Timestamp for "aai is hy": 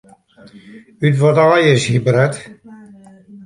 1.45-1.97